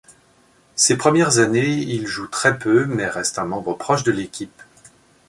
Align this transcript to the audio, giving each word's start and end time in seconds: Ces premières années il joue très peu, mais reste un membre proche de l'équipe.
Ces 0.73 0.97
premières 0.97 1.37
années 1.37 1.73
il 1.77 2.07
joue 2.07 2.25
très 2.27 2.57
peu, 2.57 2.85
mais 2.87 3.05
reste 3.05 3.37
un 3.37 3.45
membre 3.45 3.75
proche 3.77 4.01
de 4.03 4.11
l'équipe. 4.11 4.63